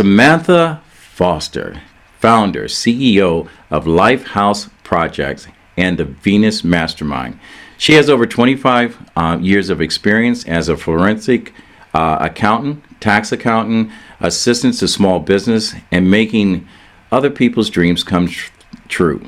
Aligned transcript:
Samantha 0.00 0.80
Foster, 0.94 1.82
founder, 2.18 2.64
CEO 2.64 3.50
of 3.68 3.84
Lifehouse 3.84 4.70
Projects 4.82 5.46
and 5.76 5.98
the 5.98 6.06
Venus 6.06 6.64
Mastermind. 6.64 7.38
She 7.76 7.92
has 7.92 8.08
over 8.08 8.24
25 8.24 9.10
uh, 9.14 9.38
years 9.42 9.68
of 9.68 9.82
experience 9.82 10.48
as 10.48 10.70
a 10.70 10.76
forensic 10.78 11.52
uh, 11.92 12.16
accountant, 12.18 12.82
tax 13.02 13.30
accountant, 13.30 13.92
assistant 14.20 14.78
to 14.78 14.88
small 14.88 15.20
business, 15.20 15.74
and 15.92 16.10
making 16.10 16.66
other 17.12 17.28
people's 17.28 17.68
dreams 17.68 18.02
come 18.02 18.26
tr- 18.28 18.50
true. 18.88 19.22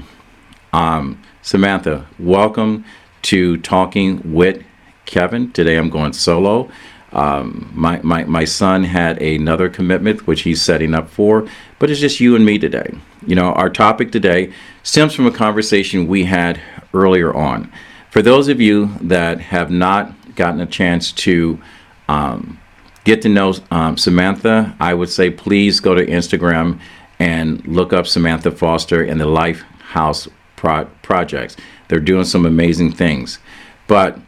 Um, 0.72 1.22
Samantha, 1.42 2.06
welcome 2.18 2.86
to 3.24 3.58
Talking 3.58 4.22
with 4.32 4.64
Kevin. 5.04 5.52
Today 5.52 5.76
I'm 5.76 5.90
going 5.90 6.14
solo. 6.14 6.70
Um, 7.12 7.70
my, 7.74 8.00
my, 8.02 8.24
my 8.24 8.44
son 8.44 8.84
had 8.84 9.20
another 9.20 9.68
commitment 9.68 10.26
which 10.26 10.42
he's 10.42 10.62
setting 10.62 10.94
up 10.94 11.10
for, 11.10 11.46
but 11.78 11.90
it's 11.90 12.00
just 12.00 12.20
you 12.20 12.34
and 12.34 12.44
me 12.44 12.58
today. 12.58 12.94
You 13.26 13.34
know, 13.34 13.52
our 13.52 13.68
topic 13.68 14.12
today 14.12 14.52
stems 14.82 15.14
from 15.14 15.26
a 15.26 15.30
conversation 15.30 16.06
we 16.06 16.24
had 16.24 16.60
earlier 16.94 17.34
on. 17.34 17.70
For 18.10 18.22
those 18.22 18.48
of 18.48 18.60
you 18.60 18.90
that 19.00 19.40
have 19.40 19.70
not 19.70 20.12
gotten 20.34 20.60
a 20.60 20.66
chance 20.66 21.12
to 21.12 21.60
um, 22.08 22.58
get 23.04 23.22
to 23.22 23.28
know 23.28 23.54
um, 23.70 23.96
Samantha, 23.96 24.74
I 24.80 24.94
would 24.94 25.10
say 25.10 25.30
please 25.30 25.80
go 25.80 25.94
to 25.94 26.04
Instagram 26.04 26.80
and 27.18 27.66
look 27.66 27.92
up 27.92 28.06
Samantha 28.06 28.50
Foster 28.50 29.02
and 29.02 29.20
the 29.20 29.26
Life 29.26 29.62
House 29.80 30.28
pro- 30.56 30.86
projects. 31.02 31.56
They're 31.88 32.00
doing 32.00 32.24
some 32.24 32.46
amazing 32.46 32.92
things. 32.92 33.38
But 33.86 34.18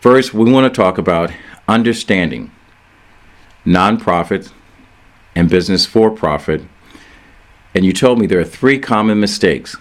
first, 0.00 0.34
we 0.34 0.50
want 0.50 0.72
to 0.72 0.76
talk 0.82 0.98
about 0.98 1.30
understanding 1.68 2.50
nonprofit 3.64 4.50
and 5.34 5.48
business 5.48 5.86
for 5.86 6.10
profit. 6.10 6.62
And 7.74 7.84
you 7.84 7.92
told 7.92 8.18
me 8.18 8.26
there 8.26 8.40
are 8.40 8.44
three 8.44 8.78
common 8.78 9.20
mistakes 9.20 9.76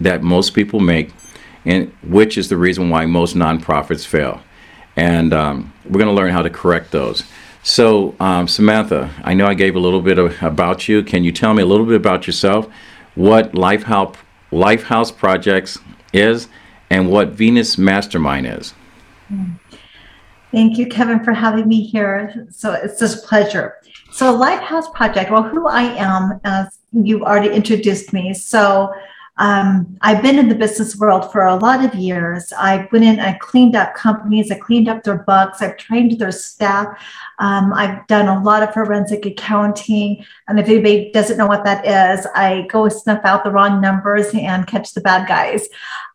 that 0.00 0.22
most 0.22 0.54
people 0.54 0.80
make, 0.80 1.10
and 1.64 1.92
which 2.02 2.38
is 2.38 2.48
the 2.48 2.56
reason 2.56 2.88
why 2.88 3.04
most 3.06 3.34
nonprofits 3.34 4.06
fail. 4.06 4.40
And 4.94 5.34
um, 5.34 5.72
we're 5.84 5.98
going 5.98 6.06
to 6.06 6.12
learn 6.12 6.32
how 6.32 6.42
to 6.42 6.50
correct 6.50 6.92
those. 6.92 7.24
So, 7.62 8.14
um, 8.20 8.46
Samantha, 8.46 9.10
I 9.24 9.34
know 9.34 9.46
I 9.46 9.54
gave 9.54 9.74
a 9.74 9.80
little 9.80 10.00
bit 10.00 10.18
of, 10.18 10.40
about 10.40 10.88
you. 10.88 11.02
Can 11.02 11.24
you 11.24 11.32
tell 11.32 11.52
me 11.52 11.62
a 11.62 11.66
little 11.66 11.84
bit 11.84 11.96
about 11.96 12.26
yourself, 12.26 12.68
what 13.16 13.52
Lifehouse, 13.52 14.14
Lifehouse 14.52 15.14
Projects 15.14 15.78
is, 16.12 16.46
and 16.88 17.10
what 17.10 17.30
Venus 17.30 17.76
Mastermind 17.76 18.46
is? 18.46 18.72
Mm. 19.32 19.58
Thank 20.56 20.78
you, 20.78 20.86
Kevin, 20.86 21.22
for 21.22 21.34
having 21.34 21.68
me 21.68 21.82
here. 21.82 22.46
So 22.50 22.72
it's 22.72 22.98
just 22.98 23.22
a 23.22 23.28
pleasure. 23.28 23.74
So 24.10 24.34
Lifehouse 24.34 24.90
Project, 24.94 25.30
well, 25.30 25.42
who 25.42 25.66
I 25.66 25.82
am, 25.82 26.40
as 26.44 26.78
you've 26.92 27.20
already 27.20 27.54
introduced 27.54 28.14
me. 28.14 28.32
So 28.32 28.90
um, 29.38 29.98
I've 30.00 30.22
been 30.22 30.38
in 30.38 30.48
the 30.48 30.54
business 30.54 30.96
world 30.96 31.30
for 31.30 31.44
a 31.44 31.56
lot 31.56 31.84
of 31.84 31.94
years. 31.94 32.52
I 32.56 32.88
went 32.90 33.04
in, 33.04 33.20
I 33.20 33.34
cleaned 33.34 33.76
up 33.76 33.94
companies, 33.94 34.50
I 34.50 34.58
cleaned 34.58 34.88
up 34.88 35.02
their 35.02 35.18
books, 35.18 35.60
I've 35.60 35.76
trained 35.76 36.18
their 36.18 36.32
staff. 36.32 36.86
Um, 37.38 37.74
I've 37.74 38.06
done 38.06 38.28
a 38.28 38.42
lot 38.42 38.62
of 38.62 38.72
forensic 38.72 39.26
accounting. 39.26 40.24
And 40.48 40.58
if 40.58 40.66
anybody 40.66 41.10
doesn't 41.12 41.36
know 41.36 41.46
what 41.46 41.64
that 41.64 41.84
is, 41.84 42.26
I 42.34 42.66
go 42.70 42.88
snuff 42.88 43.20
out 43.24 43.44
the 43.44 43.50
wrong 43.50 43.80
numbers 43.80 44.28
and 44.34 44.66
catch 44.66 44.94
the 44.94 45.02
bad 45.02 45.28
guys. 45.28 45.68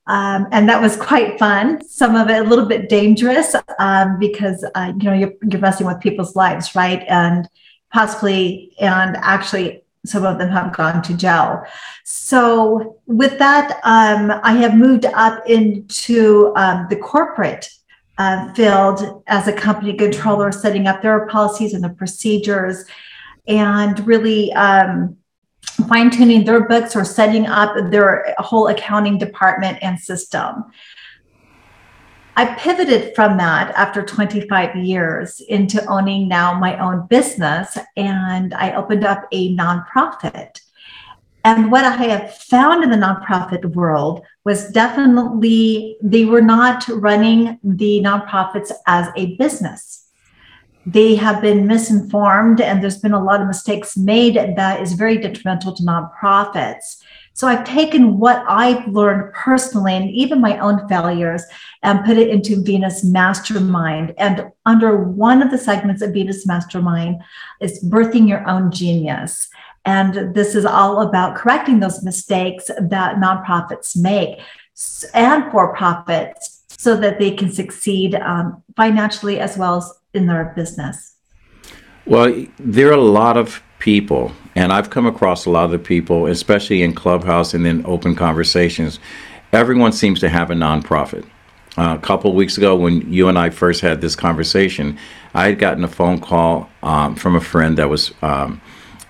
Um, 0.08 0.47
and 0.52 0.67
that 0.67 0.81
was 0.81 0.97
quite 0.97 1.38
fun. 1.38 1.88
Some 1.88 2.16
of 2.16 2.28
it 2.30 2.45
a 2.45 2.50
little 2.50 2.66
bit 2.66 2.89
dangerous 2.89 3.56
um, 3.78 4.17
because 4.19 4.66
uh, 4.73 4.94
you 4.97 5.03
know 5.03 5.13
you're, 5.13 5.33
you're 5.47 5.61
messing 5.61 5.85
with 5.85 6.00
people's 6.00 6.35
lives, 6.35 6.75
right? 6.75 7.03
And 7.08 7.47
possibly, 7.94 8.73
and 8.80 9.16
actually, 9.17 9.81
some 10.06 10.25
of 10.25 10.39
them 10.39 10.50
have 10.50 10.75
gone 10.75 11.01
to 11.03 11.13
jail. 11.16 11.63
So 12.03 12.97
with 13.06 13.38
that, 13.39 13.79
um, 13.84 14.31
I 14.44 14.53
have 14.53 14.75
moved 14.75 15.06
up 15.06 15.47
into 15.47 16.53
um, 16.56 16.88
the 16.89 16.95
corporate 16.95 17.69
uh, 18.17 18.53
field 18.53 19.23
as 19.28 19.47
a 19.47 19.53
company 19.53 19.94
controller, 19.94 20.51
setting 20.51 20.88
up 20.88 21.01
their 21.01 21.28
policies 21.28 21.73
and 21.73 21.84
the 21.84 21.90
procedures, 21.90 22.85
and 23.47 24.06
really 24.07 24.51
um, 24.53 25.17
fine 25.88 26.09
tuning 26.09 26.45
their 26.45 26.67
books 26.67 26.95
or 26.95 27.03
setting 27.03 27.45
up 27.47 27.91
their 27.91 28.34
whole 28.38 28.67
accounting 28.67 29.17
department 29.17 29.78
and 29.81 30.00
system. 30.00 30.63
I 32.36 32.56
pivoted 32.56 33.14
from 33.16 33.38
that 33.38 33.72
after 33.75 34.03
25 34.03 34.75
years 34.78 35.42
into 35.42 35.86
owning 35.86 36.28
now 36.28 36.58
my 36.58 36.78
own 36.80 37.08
business, 37.08 37.78
and 37.97 38.53
I 38.53 38.74
opened 38.74 39.03
up 39.03 39.28
a 39.31 39.56
nonprofit. 39.56 40.62
And 41.44 41.72
what 41.72 41.86
I 41.86 41.96
have 42.03 42.36
found 42.36 42.84
in 42.84 42.91
the 42.91 42.97
nonprofit 42.97 43.66
world 43.75 44.24
was 44.46 44.72
definitely 44.72 45.97
they 46.02 46.25
were 46.25 46.41
not 46.41 46.88
running 46.88 47.59
the 47.64 48.02
nonprofits 48.02 48.72
as 48.88 49.08
a 49.16 49.36
business 49.38 50.02
they 50.86 51.16
have 51.16 51.41
been 51.41 51.68
misinformed 51.68 52.59
and 52.59 52.81
there's 52.81 53.00
been 53.00 53.14
a 53.14 53.24
lot 53.24 53.41
of 53.41 53.47
mistakes 53.47 53.96
made 53.96 54.36
that 54.36 54.81
is 54.81 54.94
very 54.94 55.18
detrimental 55.18 55.74
to 55.75 55.84
nonprofits. 55.84 57.00
So 57.34 57.47
I've 57.47 57.64
taken 57.64 58.19
what 58.19 58.44
I've 58.47 58.88
learned 58.88 59.34
personally 59.34 59.94
and 59.94 60.09
even 60.12 60.42
my 60.42 60.59
own 60.59 60.88
failures 60.88 61.44
and 61.81 62.06
put 62.06 62.18
it 62.18 62.30
into 62.30 62.62
Venus 62.62 63.03
Mastermind. 63.03 64.14
And 64.18 64.52
under 64.66 64.97
one 64.97 65.41
of 65.41 65.50
the 65.50 65.58
segments 65.58 66.02
of 66.02 66.14
Venus 66.14 66.46
Mastermind 66.46 67.22
is 67.59 67.84
birthing 67.84 68.28
your 68.28 68.47
own 68.47 68.72
genius. 68.72 69.50
And 69.86 70.36
this 70.36 70.56
is 70.56 70.66
all 70.66 71.02
about 71.02 71.36
correcting 71.36 71.80
those 71.80 72.03
mistakes 72.03 72.68
that 72.68 73.16
nonprofits 73.16 73.97
make 73.97 74.40
and 75.14 75.52
for 75.52 75.75
profits 75.75 76.64
so 76.70 76.96
that 76.97 77.20
they 77.20 77.31
can 77.31 77.52
succeed 77.52 78.16
um, 78.16 78.64
financially 78.75 79.40
as 79.40 79.58
well 79.58 79.78
as 79.78 79.91
in 80.14 80.28
their 80.28 80.53
business? 80.56 81.16
Well, 82.06 82.46
there 82.58 82.90
are 82.90 82.94
a 82.94 82.97
lot 82.97 83.38
of 83.38 83.62
people, 83.81 84.31
and 84.56 84.72
I've 84.72 84.90
come 84.90 85.06
across 85.06 85.46
a 85.46 85.50
lot 85.50 85.66
of 85.66 85.72
the 85.72 85.80
people, 85.80 86.28
especially 86.28 86.84
in 86.84 86.96
Clubhouse 86.96 87.53
and 87.53 87.66
then 87.66 87.84
open 87.86 88.16
conversations. 88.16 89.00
Everyone 89.52 89.92
seems 89.92 90.22
to 90.22 90.30
have 90.30 90.52
a 90.52 90.53
nonprofit. 90.53 91.28
Uh, 91.78 91.97
a 91.97 92.02
couple 92.02 92.34
weeks 92.34 92.58
ago, 92.58 92.75
when 92.75 93.12
you 93.12 93.28
and 93.28 93.38
I 93.38 93.50
first 93.50 93.81
had 93.81 94.02
this 94.02 94.16
conversation, 94.16 94.97
I 95.34 95.47
had 95.47 95.59
gotten 95.59 95.84
a 95.84 95.90
phone 95.90 96.20
call 96.22 96.70
um, 96.84 97.16
from 97.16 97.36
a 97.36 97.41
friend 97.41 97.78
that 97.78 97.90
was 97.90 98.14
um, 98.22 98.62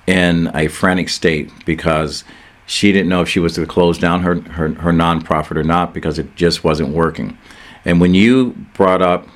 in 0.08 0.50
a 0.56 0.68
frantic 0.68 1.10
state 1.10 1.52
because 1.66 2.24
she 2.68 2.92
didn't 2.92 3.10
know 3.10 3.22
if 3.22 3.30
she 3.30 3.40
was 3.40 3.56
to 3.56 3.66
close 3.66 3.98
down 4.00 4.22
her, 4.24 4.42
her, 4.42 4.70
her 4.76 4.92
nonprofit 4.92 5.58
or 5.58 5.64
not 5.64 5.94
because 5.94 6.20
it 6.20 6.36
just 6.36 6.64
wasn't 6.64 6.90
working. 6.90 7.38
And 7.86 8.00
when 8.00 8.14
you 8.14 8.52
brought 8.74 9.02
up 9.02 9.28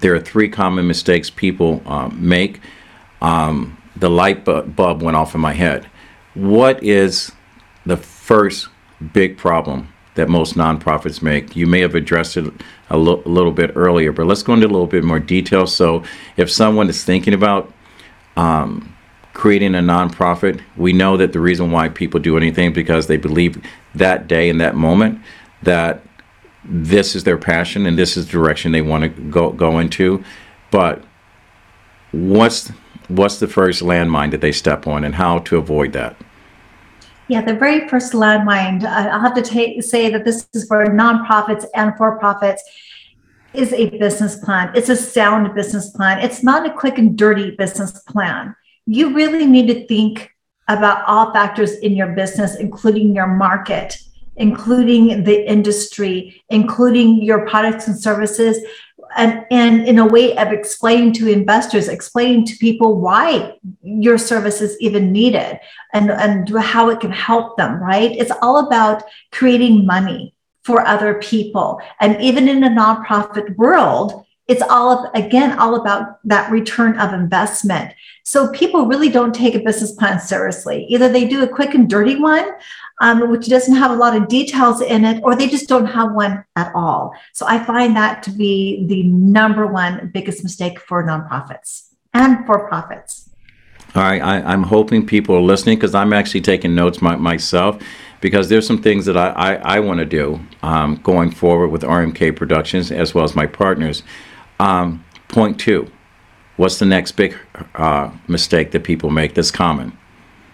there 0.00 0.14
are 0.14 0.20
three 0.20 0.48
common 0.48 0.86
mistakes 0.86 1.30
people 1.30 1.82
um, 1.86 2.16
make. 2.20 2.60
Um, 3.20 3.77
the 3.98 4.10
light 4.10 4.44
bulb 4.44 5.02
went 5.02 5.16
off 5.16 5.34
in 5.34 5.40
my 5.40 5.52
head. 5.52 5.88
What 6.34 6.82
is 6.82 7.32
the 7.84 7.96
first 7.96 8.68
big 9.12 9.36
problem 9.36 9.92
that 10.14 10.28
most 10.28 10.54
nonprofits 10.54 11.22
make? 11.22 11.56
You 11.56 11.66
may 11.66 11.80
have 11.80 11.94
addressed 11.94 12.36
it 12.36 12.52
a 12.90 12.96
lo- 12.96 13.22
little 13.24 13.52
bit 13.52 13.72
earlier, 13.74 14.12
but 14.12 14.26
let's 14.26 14.42
go 14.42 14.54
into 14.54 14.66
a 14.66 14.68
little 14.68 14.86
bit 14.86 15.04
more 15.04 15.20
detail. 15.20 15.66
So, 15.66 16.04
if 16.36 16.50
someone 16.50 16.88
is 16.88 17.04
thinking 17.04 17.34
about 17.34 17.72
um, 18.36 18.94
creating 19.34 19.74
a 19.74 19.80
nonprofit, 19.80 20.60
we 20.76 20.92
know 20.92 21.16
that 21.16 21.32
the 21.32 21.40
reason 21.40 21.70
why 21.70 21.88
people 21.88 22.20
do 22.20 22.36
anything 22.36 22.72
because 22.72 23.06
they 23.06 23.16
believe 23.16 23.62
that 23.94 24.28
day 24.28 24.48
and 24.48 24.60
that 24.60 24.74
moment 24.74 25.20
that 25.62 26.02
this 26.64 27.16
is 27.16 27.24
their 27.24 27.38
passion 27.38 27.86
and 27.86 27.98
this 27.98 28.16
is 28.16 28.26
the 28.26 28.32
direction 28.32 28.72
they 28.72 28.82
want 28.82 29.02
to 29.02 29.08
go 29.22 29.50
go 29.50 29.78
into. 29.78 30.22
But 30.70 31.02
what's 32.12 32.70
what's 33.08 33.38
the 33.38 33.48
first 33.48 33.82
landmine 33.82 34.30
that 34.30 34.40
they 34.40 34.52
step 34.52 34.86
on 34.86 35.04
and 35.04 35.14
how 35.14 35.40
to 35.40 35.56
avoid 35.56 35.92
that? 35.92 36.16
Yeah, 37.28 37.42
the 37.42 37.54
very 37.54 37.88
first 37.88 38.12
landmine, 38.12 38.84
I'll 38.84 39.20
have 39.20 39.34
to 39.34 39.82
say 39.82 40.10
that 40.10 40.24
this 40.24 40.48
is 40.54 40.66
for 40.66 40.86
nonprofits 40.86 41.66
and 41.74 41.94
for 41.96 42.18
profits, 42.18 42.62
is 43.52 43.72
a 43.72 43.90
business 43.98 44.36
plan. 44.36 44.70
It's 44.74 44.88
a 44.88 44.96
sound 44.96 45.54
business 45.54 45.90
plan. 45.90 46.18
It's 46.20 46.42
not 46.42 46.66
a 46.66 46.72
quick 46.72 46.98
and 46.98 47.16
dirty 47.16 47.50
business 47.52 48.02
plan. 48.04 48.54
You 48.86 49.14
really 49.14 49.46
need 49.46 49.66
to 49.68 49.86
think 49.86 50.30
about 50.68 51.04
all 51.06 51.32
factors 51.32 51.72
in 51.78 51.94
your 51.96 52.08
business, 52.08 52.56
including 52.56 53.14
your 53.14 53.26
market 53.26 53.98
including 54.38 55.24
the 55.24 55.50
industry, 55.50 56.42
including 56.48 57.22
your 57.22 57.46
products 57.46 57.86
and 57.86 57.98
services, 57.98 58.58
and, 59.18 59.44
and 59.50 59.86
in 59.86 59.98
a 59.98 60.06
way 60.06 60.36
of 60.38 60.52
explaining 60.52 61.12
to 61.14 61.28
investors, 61.28 61.88
explaining 61.88 62.46
to 62.46 62.56
people 62.56 63.00
why 63.00 63.58
your 63.82 64.16
service 64.16 64.60
is 64.60 64.76
even 64.80 65.10
needed 65.10 65.58
and, 65.92 66.10
and 66.10 66.48
how 66.56 66.88
it 66.88 67.00
can 67.00 67.10
help 67.10 67.56
them, 67.56 67.82
right? 67.82 68.12
It's 68.12 68.30
all 68.40 68.66
about 68.66 69.02
creating 69.32 69.84
money 69.84 70.34
for 70.62 70.86
other 70.86 71.14
people. 71.14 71.80
And 72.00 72.20
even 72.22 72.48
in 72.48 72.62
a 72.62 72.68
nonprofit 72.68 73.56
world, 73.56 74.24
it's 74.48 74.62
all 74.62 75.10
again 75.14 75.58
all 75.58 75.74
about 75.76 76.18
that 76.24 76.50
return 76.50 76.98
of 76.98 77.12
investment. 77.12 77.94
So 78.24 78.50
people 78.52 78.86
really 78.86 79.10
don't 79.10 79.34
take 79.34 79.54
a 79.54 79.60
business 79.60 79.92
plan 79.92 80.18
seriously. 80.20 80.86
Either 80.88 81.08
they 81.08 81.26
do 81.26 81.42
a 81.42 81.48
quick 81.48 81.74
and 81.74 81.88
dirty 81.88 82.16
one, 82.16 82.50
um, 83.00 83.30
which 83.30 83.46
doesn't 83.48 83.76
have 83.76 83.90
a 83.90 83.96
lot 83.96 84.16
of 84.16 84.28
details 84.28 84.80
in 84.80 85.04
it, 85.04 85.22
or 85.22 85.36
they 85.36 85.48
just 85.48 85.68
don't 85.68 85.86
have 85.86 86.12
one 86.12 86.44
at 86.56 86.74
all. 86.74 87.14
So 87.32 87.46
I 87.46 87.62
find 87.64 87.94
that 87.96 88.22
to 88.24 88.30
be 88.30 88.86
the 88.86 89.02
number 89.04 89.66
one 89.66 90.10
biggest 90.12 90.42
mistake 90.42 90.80
for 90.80 91.04
nonprofits 91.04 91.90
and 92.12 92.44
for 92.46 92.68
profits. 92.68 93.30
All 93.94 94.02
right, 94.02 94.20
I, 94.20 94.42
I'm 94.42 94.62
hoping 94.62 95.06
people 95.06 95.34
are 95.34 95.40
listening 95.40 95.78
because 95.78 95.94
I'm 95.94 96.12
actually 96.12 96.42
taking 96.42 96.74
notes 96.74 97.00
my, 97.00 97.16
myself 97.16 97.82
because 98.20 98.48
there's 98.48 98.66
some 98.66 98.82
things 98.82 99.06
that 99.06 99.16
I, 99.16 99.28
I, 99.30 99.54
I 99.76 99.80
want 99.80 100.00
to 100.00 100.04
do 100.04 100.40
um, 100.62 100.96
going 100.96 101.30
forward 101.30 101.68
with 101.68 101.82
RMK 101.82 102.36
Productions 102.36 102.92
as 102.92 103.14
well 103.14 103.24
as 103.24 103.34
my 103.34 103.46
partners. 103.46 104.02
Um, 104.60 105.04
point 105.28 105.58
two, 105.58 105.90
what's 106.56 106.78
the 106.78 106.86
next 106.86 107.12
big 107.12 107.36
uh, 107.74 108.10
mistake 108.26 108.70
that 108.72 108.84
people 108.84 109.10
make 109.10 109.34
that's 109.34 109.50
common? 109.50 109.96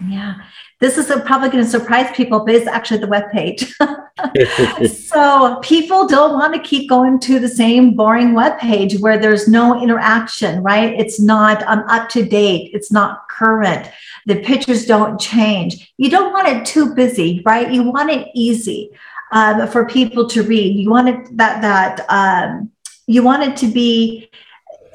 Yeah. 0.07 0.35
This 0.81 0.97
is 0.97 1.07
probably 1.25 1.49
going 1.49 1.63
to 1.63 1.69
surprise 1.69 2.13
people, 2.15 2.45
but 2.45 2.53
it's 2.53 2.67
actually 2.67 2.99
the 2.99 3.07
web 3.07 3.31
page. 3.31 3.73
so 4.93 5.59
people 5.61 6.05
don't 6.05 6.33
want 6.33 6.53
to 6.53 6.59
keep 6.59 6.89
going 6.89 7.17
to 7.21 7.39
the 7.39 7.47
same 7.47 7.95
boring 7.95 8.33
web 8.33 8.59
page 8.59 8.99
where 8.99 9.17
there's 9.17 9.47
no 9.47 9.81
interaction, 9.81 10.61
right? 10.63 10.93
It's 10.99 11.19
not 11.19 11.63
um, 11.63 11.85
up 11.87 12.09
to 12.09 12.25
date. 12.25 12.71
It's 12.73 12.91
not 12.91 13.29
current. 13.29 13.89
The 14.25 14.41
pictures 14.41 14.85
don't 14.85 15.19
change. 15.19 15.93
You 15.97 16.09
don't 16.09 16.33
want 16.33 16.49
it 16.49 16.65
too 16.65 16.93
busy, 16.93 17.41
right? 17.45 17.71
You 17.71 17.83
want 17.83 18.09
it 18.11 18.27
easy 18.35 18.91
um, 19.31 19.67
for 19.69 19.85
people 19.85 20.27
to 20.27 20.43
read. 20.43 20.75
You 20.75 20.89
want 20.89 21.07
it 21.07 21.37
that 21.37 21.61
that 21.61 22.05
um, 22.09 22.69
you 23.07 23.23
want 23.23 23.43
it 23.43 23.57
to 23.57 23.67
be 23.67 24.29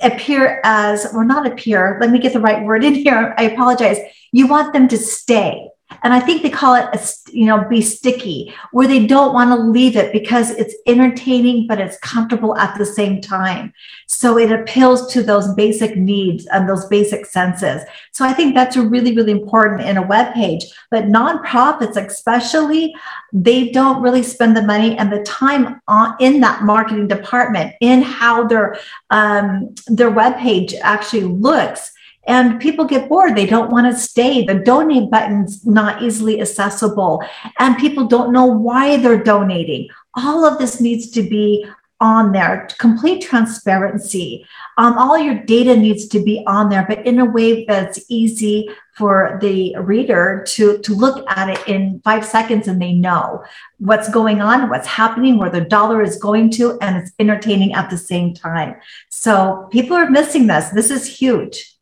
appear 0.03 0.61
as 0.65 1.13
or 1.15 1.25
not 1.25 1.47
appear. 1.47 1.99
Let 2.01 2.11
me 2.11 2.19
get 2.19 2.33
the 2.33 2.41
right 2.41 2.65
word 2.65 2.85
in 2.85 2.95
here. 2.95 3.35
I 3.37 3.45
apologize. 3.45 3.99
You 4.33 4.47
want 4.47 4.73
them 4.73 4.89
to 4.89 4.97
stay 4.97 5.70
and 6.03 6.13
I 6.13 6.21
think 6.21 6.43
they 6.43 6.51
call 6.51 6.75
it, 6.75 6.89
a, 6.95 7.01
you 7.33 7.47
know, 7.47 7.67
be 7.69 7.83
sticky, 7.83 8.55
where 8.73 8.89
they 8.89 9.07
don't 9.07 9.35
want 9.35 9.51
to 9.51 9.57
leave 9.57 9.97
it 9.97 10.13
because 10.13 10.51
it's 10.51 10.75
entertaining, 10.87 11.67
but 11.67 11.81
it's 11.81 11.99
comfortable 11.99 12.57
at 12.57 12.77
the 12.79 12.87
same 12.87 13.21
time. 13.21 13.73
So 14.07 14.39
it 14.39 14.51
appeals 14.51 15.13
to 15.13 15.23
those 15.23 15.55
basic 15.55 15.97
needs 15.97 16.47
and 16.47 16.69
those 16.69 16.87
basic 16.87 17.27
senses. 17.27 17.83
So 18.13 18.25
I 18.25 18.33
think 18.33 18.55
that's 18.55 18.77
really, 18.77 19.15
really 19.15 19.33
important 19.33 19.83
in 19.83 19.97
a 19.97 20.07
web 20.07 20.35
page. 20.35 20.65
But 20.91 21.05
nonprofits, 21.05 21.97
especially, 21.97 22.95
they 23.33 23.71
don't 23.71 24.03
really 24.03 24.23
spend 24.23 24.57
the 24.57 24.63
money 24.63 24.97
and 24.97 25.13
the 25.13 25.23
time 25.23 25.81
on, 25.89 26.17
in 26.21 26.41
that 26.41 26.63
marketing 26.63 27.09
department 27.09 27.75
in 27.81 28.03
how 28.03 28.47
their 28.47 28.79
um, 29.11 29.75
their 29.87 30.11
web 30.11 30.37
page 30.39 30.75
actually 30.83 31.23
looks 31.23 31.93
and 32.27 32.61
people 32.61 32.85
get 32.85 33.09
bored. 33.09 33.35
They 33.35 33.47
don't 33.47 33.71
want 33.71 33.93
to 33.93 33.99
stay. 33.99 34.45
The 34.45 34.55
donate 34.55 35.11
button's 35.11 35.67
not 35.67 36.03
easily 36.03 36.41
accessible. 36.41 37.23
And 37.59 37.79
people 37.79 38.07
don't 38.07 38.33
know 38.33 38.47
why 38.47 38.99
they're 38.99 39.23
donating. 39.23 39.89
All 40.15 40.45
of 40.45 40.59
this 40.59 40.81
needs 40.81 41.11
to 41.13 41.23
be 41.23 41.67
on 42.01 42.33
there. 42.33 42.67
Complete 42.79 43.23
transparency. 43.23 44.47
Um, 44.79 44.97
all 44.97 45.19
your 45.19 45.35
data 45.35 45.77
needs 45.77 46.09
to 46.09 46.23
be 46.23 46.43
on 46.47 46.71
there 46.71 46.87
but 46.89 47.07
in 47.07 47.19
a 47.19 47.25
way 47.25 47.67
that's 47.67 48.01
easy 48.09 48.71
for 48.95 49.39
the 49.43 49.77
reader 49.77 50.43
to 50.49 50.79
to 50.79 50.95
look 50.95 51.25
at 51.29 51.51
it 51.51 51.69
in 51.69 52.01
five 52.03 52.25
seconds 52.25 52.67
and 52.69 52.81
they 52.81 52.93
know 52.93 53.45
what's 53.79 54.11
going 54.11 54.41
on 54.41 54.71
what's 54.71 54.87
happening 54.87 55.37
where 55.37 55.51
the 55.51 55.61
dollar 55.61 56.01
is 56.03 56.17
going 56.17 56.51
to 56.51 56.79
and 56.81 56.97
it's 56.97 57.13
entertaining 57.19 57.75
at 57.75 57.91
the 57.91 57.99
same 57.99 58.33
time. 58.33 58.75
So 59.11 59.69
people 59.71 59.95
are 59.95 60.09
missing 60.09 60.47
this. 60.47 60.71
This 60.71 60.91
is 60.91 61.07
huge 61.07 61.77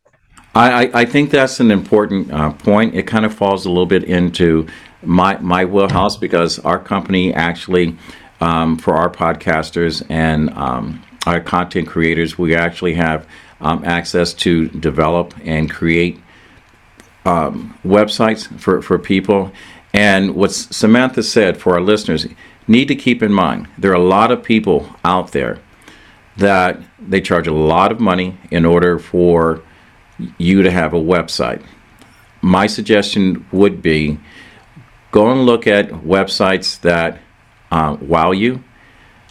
I, 0.55 0.91
I 1.03 1.05
think 1.05 1.31
that's 1.31 1.61
an 1.61 1.71
important 1.71 2.33
uh, 2.33 2.53
point. 2.53 2.95
It 2.95 3.05
kind 3.05 3.25
of 3.25 3.35
falls 3.35 3.65
a 3.65 3.69
little 3.69 3.87
bit 3.87 4.05
into 4.05 4.67
my 5.03 5.39
my 5.39 5.65
wheelhouse 5.65 6.17
because 6.17 6.59
our 6.61 6.79
company 6.79 7.33
actually, 7.33 7.97
um, 8.41 8.77
for 8.77 8.95
our 8.95 9.09
podcasters 9.11 10.05
and 10.09 10.51
um, 10.51 11.03
our 11.27 11.41
content 11.41 11.87
creators, 11.87 12.39
we 12.39 12.57
actually 12.57 12.95
have 12.95 13.27
um, 13.61 13.85
access 13.85 14.33
to 14.33 14.69
develop 14.69 15.35
and 15.45 15.71
create 15.71 16.21
um, 17.25 17.79
websites 17.85 18.47
for, 18.59 18.83
for 18.83 18.99
people. 18.99 19.53
And 19.93 20.35
what 20.35 20.53
Samantha 20.53 21.23
said 21.23 21.57
for 21.57 21.75
our 21.75 21.81
listeners, 21.81 22.27
need 22.67 22.89
to 22.89 22.95
keep 22.95 23.23
in 23.23 23.33
mind 23.33 23.69
there 23.79 23.91
are 23.91 23.95
a 23.95 23.99
lot 23.99 24.31
of 24.31 24.43
people 24.43 24.95
out 25.05 25.33
there 25.33 25.59
that 26.37 26.79
they 27.01 27.21
charge 27.21 27.47
a 27.47 27.53
lot 27.53 27.91
of 27.91 27.99
money 27.99 28.37
in 28.51 28.65
order 28.65 28.99
for 28.99 29.63
you 30.39 30.63
to 30.63 30.71
have 30.71 30.93
a 30.95 31.01
website. 31.01 31.65
My 32.43 32.67
suggestion 32.67 33.47
would 33.53 33.83
be 33.83 34.19
go 35.11 35.31
and 35.31 35.47
look 35.47 35.67
at 35.67 35.89
websites 35.89 36.81
that 36.81 37.21
uh, 37.71 37.97
wow 38.01 38.31
you, 38.31 38.63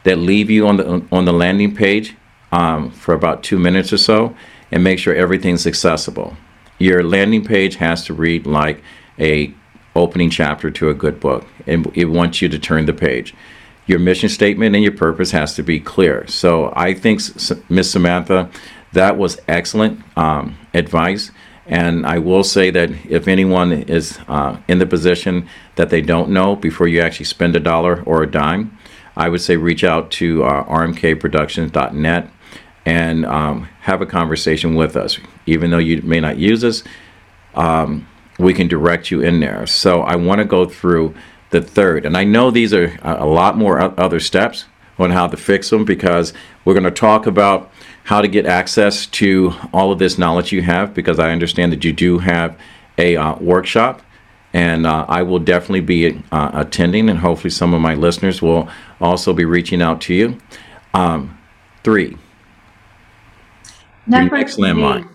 that 0.03 0.17
leave 0.17 0.49
you 0.49 0.67
on 0.67 0.77
the 0.77 1.05
on 1.11 1.25
the 1.25 1.33
landing 1.33 1.75
page 1.75 2.15
um, 2.51 2.91
for 2.91 3.13
about 3.13 3.43
two 3.43 3.59
minutes 3.59 3.91
or 3.91 3.97
so, 3.97 4.35
and 4.71 4.83
make 4.83 4.99
sure 4.99 5.15
everything's 5.15 5.67
accessible. 5.67 6.37
Your 6.79 7.03
landing 7.03 7.43
page 7.43 7.75
has 7.75 8.05
to 8.05 8.13
read 8.13 8.45
like 8.45 8.81
a 9.19 9.53
opening 9.95 10.29
chapter 10.29 10.69
to 10.71 10.89
a 10.89 10.93
good 10.93 11.19
book, 11.19 11.45
and 11.65 11.91
it 11.95 12.05
wants 12.05 12.41
you 12.41 12.49
to 12.49 12.59
turn 12.59 12.85
the 12.85 12.93
page. 12.93 13.33
Your 13.87 13.99
mission 13.99 14.29
statement 14.29 14.75
and 14.75 14.83
your 14.83 14.93
purpose 14.93 15.31
has 15.31 15.55
to 15.55 15.63
be 15.63 15.79
clear. 15.79 16.27
So 16.27 16.73
I 16.75 16.93
think 16.93 17.21
Miss 17.69 17.89
Samantha 17.89 18.49
that 18.93 19.17
was 19.17 19.39
excellent 19.47 20.01
um, 20.17 20.57
advice. 20.73 21.31
And 21.65 22.05
I 22.05 22.19
will 22.19 22.43
say 22.43 22.69
that 22.71 22.91
if 23.09 23.27
anyone 23.27 23.73
is 23.73 24.17
uh, 24.27 24.57
in 24.67 24.79
the 24.79 24.85
position 24.85 25.49
that 25.75 25.89
they 25.89 26.01
don't 26.01 26.29
know 26.29 26.55
before 26.55 26.87
you 26.87 27.01
actually 27.01 27.25
spend 27.25 27.55
a 27.55 27.59
dollar 27.59 28.01
or 28.03 28.23
a 28.23 28.31
dime, 28.31 28.77
I 29.17 29.29
would 29.29 29.41
say 29.41 29.57
reach 29.57 29.83
out 29.83 30.11
to 30.11 30.43
uh, 30.43 30.63
rmkproductions.net 30.65 32.31
and 32.85 33.25
um, 33.25 33.67
have 33.81 34.01
a 34.01 34.05
conversation 34.05 34.75
with 34.75 34.95
us. 34.95 35.19
Even 35.45 35.71
though 35.71 35.77
you 35.77 36.01
may 36.03 36.21
not 36.21 36.37
use 36.37 36.63
us, 36.63 36.83
um, 37.55 38.07
we 38.39 38.53
can 38.53 38.67
direct 38.67 39.11
you 39.11 39.21
in 39.21 39.41
there. 39.41 39.65
So 39.67 40.03
I 40.03 40.15
want 40.15 40.39
to 40.39 40.45
go 40.45 40.65
through 40.65 41.15
the 41.49 41.61
third. 41.61 42.05
And 42.05 42.15
I 42.15 42.23
know 42.23 42.51
these 42.51 42.73
are 42.73 42.97
a 43.01 43.25
lot 43.25 43.57
more 43.57 43.79
other 43.99 44.19
steps 44.19 44.65
on 44.99 45.11
how 45.11 45.27
to 45.27 45.37
fix 45.37 45.69
them 45.69 45.85
because 45.85 46.33
we're 46.63 46.73
going 46.73 46.83
to 46.83 46.91
talk 46.91 47.25
about 47.27 47.71
how 48.07 48.21
to 48.21 48.27
get 48.29 48.45
access 48.45 49.05
to 49.05 49.53
all 49.73 49.91
of 49.91 49.99
this 49.99 50.17
knowledge 50.17 50.53
you 50.53 50.61
have 50.61 50.93
because 50.93 51.19
I 51.19 51.33
understand 51.33 51.73
that 51.73 51.83
you 51.83 51.91
do 51.91 52.19
have 52.19 52.57
a 52.97 53.17
uh, 53.17 53.35
workshop 53.35 54.01
and 54.53 54.87
uh, 54.87 55.05
I 55.09 55.23
will 55.23 55.39
definitely 55.39 55.81
be 55.81 56.23
uh, 56.31 56.51
attending 56.53 57.09
and 57.09 57.19
hopefully 57.19 57.49
some 57.49 57.73
of 57.73 57.81
my 57.81 57.95
listeners 57.95 58.41
will 58.41 58.69
also 59.01 59.33
be 59.33 59.43
reaching 59.43 59.81
out 59.81 59.99
to 60.03 60.13
you. 60.13 60.37
Um, 60.93 61.37
three. 61.83 62.17
Number 64.05 64.37
next 64.37 64.55
landmine. 64.55 65.09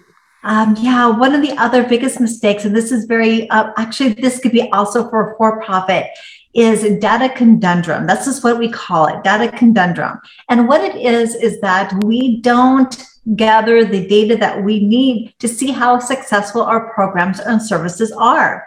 Um, 0.44 0.76
yeah, 0.78 1.06
one 1.06 1.34
of 1.34 1.40
the 1.40 1.52
other 1.52 1.88
biggest 1.88 2.20
mistakes, 2.20 2.66
and 2.66 2.76
this 2.76 2.92
is 2.92 3.06
very, 3.06 3.48
uh, 3.48 3.72
actually, 3.78 4.12
this 4.12 4.38
could 4.38 4.52
be 4.52 4.68
also 4.70 5.08
for 5.08 5.32
a 5.32 5.36
for 5.38 5.62
profit, 5.62 6.08
is 6.54 6.98
data 6.98 7.28
conundrum. 7.34 8.06
That's 8.06 8.26
just 8.26 8.44
what 8.44 8.58
we 8.58 8.70
call 8.70 9.06
it, 9.06 9.24
data 9.24 9.56
conundrum. 9.56 10.20
And 10.48 10.68
what 10.68 10.82
it 10.82 10.96
is, 10.96 11.34
is 11.34 11.60
that 11.60 11.92
we 12.04 12.40
don't 12.40 12.94
gather 13.36 13.84
the 13.84 14.06
data 14.06 14.36
that 14.36 14.62
we 14.64 14.80
need 14.80 15.34
to 15.38 15.46
see 15.46 15.70
how 15.70 15.98
successful 15.98 16.62
our 16.62 16.92
programs 16.92 17.38
and 17.38 17.62
services 17.62 18.12
are. 18.12 18.66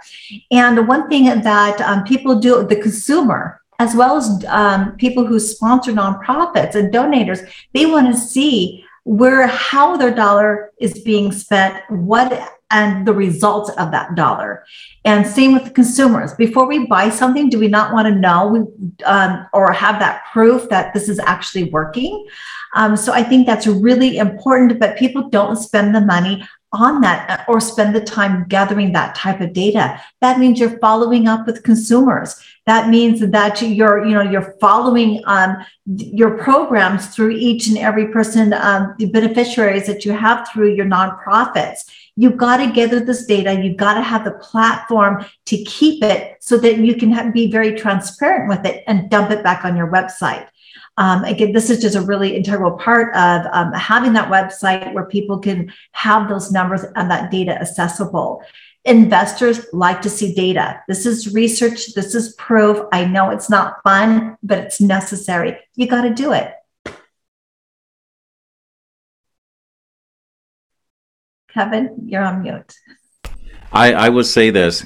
And 0.52 0.88
one 0.88 1.10
thing 1.10 1.26
that 1.26 1.82
um, 1.82 2.04
people 2.06 2.40
do, 2.40 2.66
the 2.66 2.78
consumer, 2.78 3.62
as 3.80 3.96
well 3.96 4.16
as 4.16 4.46
um, 4.48 4.96
people 4.96 5.26
who 5.26 5.40
sponsor 5.40 5.92
nonprofits 5.92 6.76
and 6.76 6.94
donators, 6.94 7.48
they 7.74 7.86
want 7.86 8.08
to 8.08 8.18
see 8.18 8.86
where 9.04 9.46
how 9.48 9.98
their 9.98 10.14
dollar 10.14 10.72
is 10.80 11.00
being 11.00 11.32
spent, 11.32 11.84
what 11.90 12.55
and 12.72 13.08
the 13.08 13.14
results 13.14 13.70
of 13.72 13.92
that 13.92 14.16
dollar. 14.16 14.66
And 15.04 15.26
same 15.26 15.54
with 15.54 15.66
the 15.66 15.70
consumers. 15.70 16.34
Before 16.34 16.68
we 16.68 16.88
buy 16.88 17.10
something, 17.10 17.50
do 17.50 17.60
we 17.60 17.68
not 17.68 17.94
want 17.94 18.08
to 18.08 18.16
know 18.16 18.74
um, 19.06 19.48
or 19.54 19.72
have 19.72 20.00
that 20.00 20.24
proof 20.32 20.68
that 20.70 20.94
this 20.94 21.08
is 21.08 21.20
actually 21.20 21.66
working? 21.66 22.26
Um, 22.76 22.98
so 22.98 23.14
I 23.14 23.24
think 23.24 23.46
that's 23.46 23.68
really 23.68 24.18
important, 24.18 24.80
but 24.80 24.98
people 24.98 25.30
don't 25.30 25.56
spend 25.56 25.94
the 25.94 26.02
money 26.02 26.44
on 26.76 27.02
that 27.02 27.30
uh, 27.30 27.52
or 27.52 27.60
spend 27.60 27.96
the 27.96 28.02
time 28.02 28.46
gathering 28.48 28.92
that 28.92 29.16
type 29.16 29.42
of 29.42 29.54
data 29.54 30.02
that 30.22 30.40
means 30.40 30.60
you're 30.60 30.78
following 30.80 31.28
up 31.28 31.46
with 31.46 31.64
consumers 31.64 32.44
that 32.66 32.90
means 32.90 33.20
that 33.20 33.62
you're 33.62 34.06
you 34.06 34.14
know 34.14 34.22
you're 34.22 34.56
following 34.60 35.22
um, 35.26 35.56
your 35.86 36.38
programs 36.38 37.08
through 37.08 37.32
each 37.32 37.68
and 37.68 37.78
every 37.78 38.08
person 38.08 38.54
um, 38.54 38.94
the 39.00 39.06
beneficiaries 39.06 39.88
that 39.88 40.06
you 40.06 40.12
have 40.12 40.48
through 40.50 40.74
your 40.74 40.86
nonprofits 40.86 41.90
you've 42.16 42.38
got 42.38 42.58
to 42.58 42.72
gather 42.72 43.00
this 43.00 43.26
data 43.26 43.62
you've 43.62 43.78
got 43.78 43.96
to 43.96 44.02
have 44.02 44.24
the 44.24 44.32
platform 44.32 45.26
to 45.46 45.58
keep 45.64 46.04
it 46.04 46.38
so 46.40 46.58
that 46.58 46.78
you 46.78 46.96
can 46.96 47.12
have, 47.12 47.34
be 47.34 47.52
very 47.52 47.76
transparent 47.76 48.50
with 48.50 48.66
it 48.66 48.84
and 48.88 49.10
dump 49.10 49.32
it 49.32 49.44
back 49.44 49.66
on 49.66 49.76
your 49.76 49.92
website 49.92 50.48
Um, 50.98 51.26
again, 51.26 51.52
this 51.52 51.70
is 51.70 51.82
just 51.82 51.96
a 51.96 52.02
really 52.02 52.36
integral 52.36 52.78
part 52.78 53.14
of 53.16 53.46
um, 53.52 53.74
having 53.74 54.14
that 54.14 54.32
website 54.32 54.94
where 54.94 55.06
people 55.06 55.40
can 55.40 55.74
have 55.92 56.30
those 56.30 56.52
numbers 56.52 56.84
and 56.96 57.12
that 57.12 57.32
data 57.32 57.52
accessible. 57.52 58.42
Investors 58.86 59.66
like 59.74 60.02
to 60.04 60.10
see 60.10 60.34
data. 60.34 60.82
This 60.88 61.06
is 61.06 61.34
research. 61.34 61.94
This 61.96 62.16
is 62.16 62.34
proof. 62.36 62.86
I 62.94 63.04
know 63.06 63.30
it's 63.32 63.50
not 63.50 63.82
fun, 63.84 64.38
but 64.42 64.60
it's 64.60 64.80
necessary. 64.80 65.58
You 65.76 65.88
got 65.88 66.04
to 66.04 66.14
do 66.14 66.32
it. 66.32 66.54
Kevin, 71.56 71.96
you're 72.06 72.24
on 72.24 72.44
mute. 72.44 72.78
I, 73.72 73.94
I 73.94 74.10
would 74.10 74.26
say 74.26 74.50
this, 74.50 74.86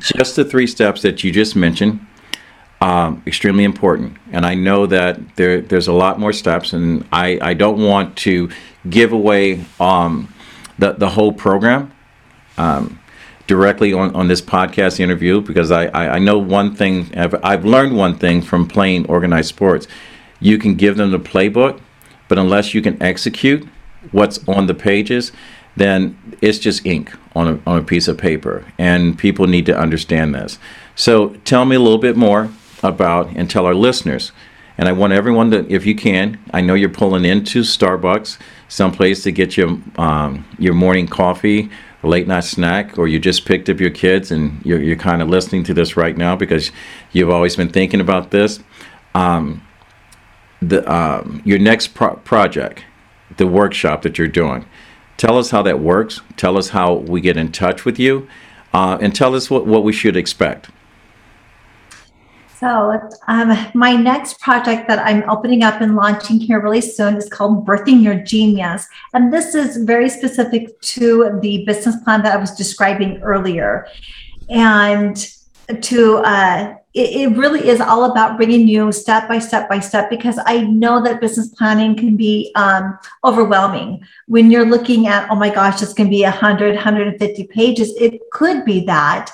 just 0.00 0.34
the 0.34 0.44
three 0.44 0.66
steps 0.66 1.02
that 1.02 1.22
you 1.22 1.30
just 1.30 1.54
mentioned, 1.54 2.04
um, 2.80 3.22
extremely 3.24 3.62
important. 3.62 4.16
And 4.32 4.44
I 4.44 4.54
know 4.54 4.86
that 4.86 5.36
there, 5.36 5.60
there's 5.60 5.86
a 5.86 5.92
lot 5.92 6.18
more 6.18 6.32
steps, 6.32 6.72
and 6.72 7.06
I, 7.12 7.38
I 7.40 7.54
don't 7.54 7.80
want 7.80 8.16
to 8.18 8.50
give 8.90 9.12
away 9.12 9.64
um, 9.78 10.34
the, 10.76 10.92
the 10.92 11.08
whole 11.08 11.32
program 11.32 11.92
um, 12.56 12.98
directly 13.46 13.92
on, 13.92 14.12
on 14.16 14.26
this 14.26 14.42
podcast 14.42 14.98
interview 14.98 15.40
because 15.40 15.70
I, 15.70 15.86
I, 15.86 16.08
I 16.16 16.18
know 16.18 16.36
one 16.36 16.74
thing, 16.74 17.16
I've, 17.16 17.36
I've 17.44 17.64
learned 17.64 17.96
one 17.96 18.18
thing 18.18 18.42
from 18.42 18.66
playing 18.66 19.06
organized 19.06 19.50
sports. 19.50 19.86
You 20.40 20.58
can 20.58 20.74
give 20.74 20.96
them 20.96 21.12
the 21.12 21.20
playbook, 21.20 21.80
but 22.26 22.38
unless 22.38 22.74
you 22.74 22.82
can 22.82 23.00
execute 23.00 23.68
what's 24.10 24.46
on 24.48 24.66
the 24.66 24.74
pages, 24.74 25.30
then 25.78 26.18
it's 26.40 26.58
just 26.58 26.84
ink 26.86 27.12
on 27.34 27.48
a, 27.48 27.70
on 27.70 27.78
a 27.78 27.82
piece 27.82 28.08
of 28.08 28.18
paper. 28.18 28.64
And 28.78 29.18
people 29.18 29.46
need 29.46 29.66
to 29.66 29.78
understand 29.78 30.34
this. 30.34 30.58
So 30.94 31.30
tell 31.44 31.64
me 31.64 31.76
a 31.76 31.80
little 31.80 31.98
bit 31.98 32.16
more 32.16 32.50
about, 32.82 33.28
and 33.36 33.50
tell 33.50 33.66
our 33.66 33.74
listeners. 33.74 34.32
And 34.76 34.88
I 34.88 34.92
want 34.92 35.12
everyone 35.12 35.50
to, 35.50 35.70
if 35.72 35.84
you 35.86 35.94
can, 35.94 36.38
I 36.52 36.60
know 36.60 36.74
you're 36.74 36.88
pulling 36.88 37.24
into 37.24 37.62
Starbucks, 37.62 38.38
someplace 38.68 39.22
to 39.24 39.32
get 39.32 39.56
your 39.56 39.78
um, 39.96 40.44
your 40.58 40.74
morning 40.74 41.08
coffee, 41.08 41.68
late 42.04 42.28
night 42.28 42.44
snack, 42.44 42.96
or 42.96 43.08
you 43.08 43.18
just 43.18 43.44
picked 43.44 43.68
up 43.68 43.80
your 43.80 43.90
kids 43.90 44.30
and 44.30 44.64
you're, 44.64 44.80
you're 44.80 44.96
kind 44.96 45.20
of 45.20 45.28
listening 45.28 45.64
to 45.64 45.74
this 45.74 45.96
right 45.96 46.16
now 46.16 46.36
because 46.36 46.70
you've 47.12 47.30
always 47.30 47.56
been 47.56 47.70
thinking 47.70 48.00
about 48.00 48.30
this. 48.30 48.60
Um, 49.16 49.66
the 50.62 50.88
um, 50.92 51.42
your 51.44 51.58
next 51.58 51.88
pro- 51.88 52.16
project, 52.16 52.84
the 53.36 53.46
workshop 53.48 54.02
that 54.02 54.16
you're 54.16 54.28
doing 54.28 54.64
Tell 55.18 55.36
us 55.36 55.50
how 55.50 55.62
that 55.62 55.80
works. 55.80 56.22
Tell 56.36 56.56
us 56.56 56.70
how 56.70 56.94
we 56.94 57.20
get 57.20 57.36
in 57.36 57.52
touch 57.52 57.84
with 57.84 57.98
you, 57.98 58.28
uh, 58.72 58.98
and 59.00 59.14
tell 59.14 59.34
us 59.34 59.50
what, 59.50 59.66
what 59.66 59.84
we 59.84 59.92
should 59.92 60.16
expect. 60.16 60.70
So, 62.58 63.00
um, 63.28 63.56
my 63.74 63.94
next 63.94 64.40
project 64.40 64.88
that 64.88 64.98
I'm 64.98 65.28
opening 65.30 65.62
up 65.62 65.80
and 65.80 65.94
launching 65.94 66.40
here 66.40 66.60
really 66.60 66.80
soon 66.80 67.16
is 67.16 67.28
called 67.28 67.64
Birthing 67.64 68.02
Your 68.02 68.16
Genius. 68.16 68.86
And 69.14 69.32
this 69.32 69.54
is 69.54 69.76
very 69.84 70.08
specific 70.08 70.80
to 70.80 71.38
the 71.40 71.64
business 71.66 71.96
plan 72.02 72.22
that 72.22 72.32
I 72.32 72.36
was 72.36 72.52
describing 72.56 73.22
earlier. 73.22 73.86
And 74.48 75.16
to 75.82 76.16
uh, 76.18 76.74
it, 76.98 77.36
really 77.36 77.68
is 77.68 77.80
all 77.80 78.10
about 78.10 78.36
bringing 78.36 78.66
you 78.66 78.90
step 78.92 79.28
by 79.28 79.38
step 79.38 79.68
by 79.68 79.80
step 79.80 80.10
because 80.10 80.38
I 80.46 80.62
know 80.62 81.02
that 81.02 81.20
business 81.20 81.48
planning 81.48 81.96
can 81.96 82.16
be 82.16 82.50
um, 82.54 82.98
overwhelming 83.24 84.04
when 84.26 84.50
you're 84.50 84.66
looking 84.66 85.06
at, 85.06 85.30
oh 85.30 85.36
my 85.36 85.50
gosh, 85.50 85.80
going 85.80 86.08
to 86.08 86.10
be 86.10 86.22
100, 86.22 86.74
150 86.74 87.46
pages. 87.48 87.94
It 88.00 88.20
could 88.32 88.64
be 88.64 88.84
that. 88.86 89.30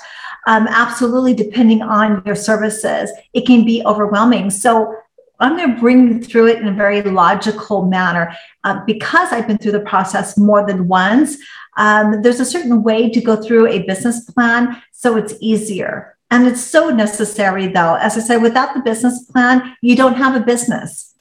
Um, 0.47 0.67
absolutely, 0.69 1.33
depending 1.33 1.81
on 1.81 2.21
your 2.25 2.35
services, 2.35 3.11
it 3.33 3.45
can 3.45 3.65
be 3.65 3.83
overwhelming. 3.85 4.51
So 4.51 4.95
I'm 5.39 5.57
going 5.57 5.73
to 5.73 5.79
bring 5.79 6.07
you 6.07 6.23
through 6.23 6.47
it 6.47 6.59
in 6.59 6.67
a 6.67 6.73
very 6.73 7.01
logical 7.01 7.85
manner. 7.85 8.35
Uh, 8.63 8.83
because 8.85 9.31
I've 9.31 9.47
been 9.47 9.57
through 9.57 9.73
the 9.73 9.79
process 9.81 10.37
more 10.37 10.65
than 10.65 10.87
once, 10.87 11.37
um, 11.77 12.21
there's 12.21 12.39
a 12.39 12.45
certain 12.45 12.83
way 12.83 13.09
to 13.09 13.21
go 13.21 13.35
through 13.35 13.67
a 13.67 13.79
business 13.83 14.23
plan 14.23 14.81
so 14.91 15.17
it's 15.17 15.35
easier. 15.39 16.14
And 16.31 16.47
it's 16.47 16.61
so 16.61 16.89
necessary, 16.89 17.67
though. 17.67 17.95
As 17.95 18.17
I 18.17 18.21
said, 18.21 18.41
without 18.41 18.73
the 18.73 18.81
business 18.81 19.23
plan, 19.25 19.75
you 19.81 19.95
don't 19.95 20.15
have 20.15 20.35
a 20.35 20.39
business 20.39 21.13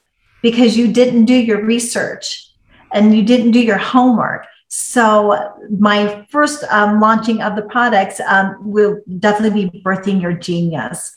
because 0.42 0.76
you 0.76 0.92
didn't 0.92 1.26
do 1.26 1.34
your 1.34 1.64
research 1.64 2.50
and 2.92 3.14
you 3.14 3.22
didn't 3.22 3.50
do 3.50 3.60
your 3.60 3.78
homework. 3.78 4.46
So, 4.68 5.52
my 5.78 6.26
first 6.30 6.64
um, 6.64 7.00
launching 7.00 7.42
of 7.42 7.54
the 7.54 7.62
products 7.62 8.18
um, 8.20 8.56
will 8.60 9.00
definitely 9.20 9.68
be 9.68 9.82
birthing 9.82 10.20
your 10.20 10.32
genius. 10.32 11.14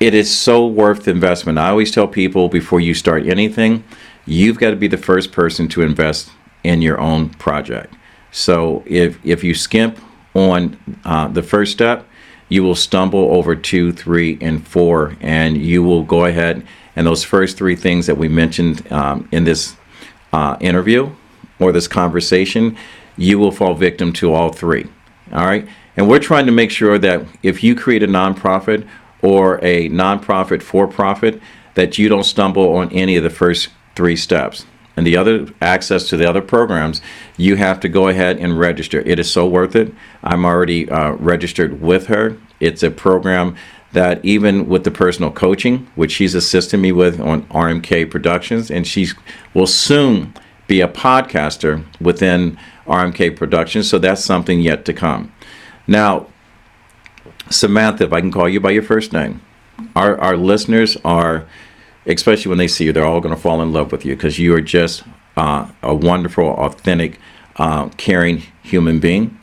it 0.00 0.12
is 0.12 0.30
so 0.30 0.66
worth 0.66 1.04
the 1.04 1.12
investment. 1.12 1.58
I 1.58 1.70
always 1.70 1.90
tell 1.92 2.06
people 2.06 2.50
before 2.50 2.80
you 2.80 2.92
start 2.92 3.26
anything, 3.26 3.84
you've 4.26 4.58
got 4.58 4.70
to 4.70 4.76
be 4.76 4.86
the 4.86 4.98
first 4.98 5.32
person 5.32 5.66
to 5.68 5.80
invest 5.80 6.30
in 6.62 6.82
your 6.82 7.00
own 7.00 7.30
project. 7.30 7.94
So 8.32 8.82
if, 8.84 9.18
if 9.24 9.42
you 9.42 9.54
skimp 9.54 9.98
on 10.34 10.78
uh, 11.06 11.28
the 11.28 11.42
first 11.42 11.72
step, 11.72 12.06
you 12.48 12.62
will 12.62 12.74
stumble 12.74 13.34
over 13.34 13.54
two, 13.54 13.92
three, 13.92 14.38
and 14.40 14.66
four, 14.66 15.16
and 15.20 15.56
you 15.58 15.82
will 15.82 16.02
go 16.02 16.24
ahead 16.24 16.66
and 16.98 17.06
those 17.06 17.22
first 17.22 17.56
three 17.56 17.76
things 17.76 18.06
that 18.06 18.18
we 18.18 18.26
mentioned 18.26 18.90
um, 18.90 19.28
in 19.30 19.44
this 19.44 19.76
uh, 20.32 20.56
interview 20.58 21.08
or 21.60 21.70
this 21.70 21.86
conversation, 21.86 22.76
you 23.16 23.38
will 23.38 23.52
fall 23.52 23.74
victim 23.74 24.12
to 24.14 24.32
all 24.32 24.52
three. 24.52 24.84
All 25.32 25.46
right. 25.46 25.68
And 25.96 26.08
we're 26.08 26.18
trying 26.18 26.46
to 26.46 26.52
make 26.52 26.72
sure 26.72 26.98
that 26.98 27.24
if 27.44 27.62
you 27.62 27.76
create 27.76 28.02
a 28.02 28.08
nonprofit 28.08 28.84
or 29.22 29.64
a 29.64 29.88
nonprofit 29.90 30.60
for 30.60 30.88
profit, 30.88 31.40
that 31.74 31.98
you 31.98 32.08
don't 32.08 32.24
stumble 32.24 32.74
on 32.74 32.90
any 32.90 33.16
of 33.16 33.22
the 33.22 33.30
first 33.30 33.68
three 33.94 34.16
steps. 34.16 34.66
And 34.98 35.06
the 35.06 35.16
other 35.16 35.46
access 35.62 36.08
to 36.08 36.16
the 36.16 36.28
other 36.28 36.42
programs, 36.42 37.00
you 37.36 37.54
have 37.54 37.78
to 37.80 37.88
go 37.88 38.08
ahead 38.08 38.38
and 38.38 38.58
register. 38.58 39.00
It 39.02 39.20
is 39.20 39.30
so 39.30 39.46
worth 39.46 39.76
it. 39.76 39.94
I'm 40.24 40.44
already 40.44 40.90
uh, 40.90 41.12
registered 41.12 41.80
with 41.80 42.08
her. 42.08 42.36
It's 42.58 42.82
a 42.82 42.90
program 42.90 43.54
that 43.92 44.24
even 44.24 44.68
with 44.68 44.82
the 44.82 44.90
personal 44.90 45.30
coaching, 45.30 45.86
which 45.94 46.10
she's 46.10 46.34
assisting 46.34 46.80
me 46.80 46.90
with 46.90 47.20
on 47.20 47.42
RMK 47.44 48.10
Productions, 48.10 48.72
and 48.72 48.84
she 48.84 49.06
will 49.54 49.68
soon 49.68 50.34
be 50.66 50.80
a 50.80 50.88
podcaster 50.88 51.84
within 52.00 52.58
RMK 52.88 53.36
Productions. 53.36 53.88
So 53.88 54.00
that's 54.00 54.24
something 54.24 54.60
yet 54.60 54.84
to 54.86 54.92
come. 54.92 55.32
Now, 55.86 56.26
Samantha, 57.50 58.02
if 58.02 58.12
I 58.12 58.20
can 58.20 58.32
call 58.32 58.48
you 58.48 58.58
by 58.58 58.70
your 58.70 58.82
first 58.82 59.12
name, 59.12 59.42
our, 59.94 60.20
our 60.20 60.36
listeners 60.36 60.96
are, 61.04 61.46
especially 62.08 62.48
when 62.48 62.58
they 62.58 62.68
see 62.68 62.84
you, 62.84 62.92
they're 62.92 63.04
all 63.04 63.20
going 63.20 63.34
to 63.34 63.40
fall 63.40 63.62
in 63.62 63.72
love 63.72 63.92
with 63.92 64.04
you 64.04 64.16
because 64.16 64.38
you 64.38 64.54
are 64.54 64.60
just 64.60 65.04
uh, 65.36 65.70
a 65.82 65.94
wonderful, 65.94 66.48
authentic, 66.48 67.18
uh, 67.56 67.88
caring 67.90 68.42
human 68.62 68.98
being. 68.98 69.38